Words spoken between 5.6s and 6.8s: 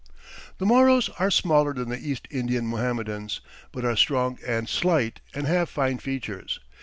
fine features.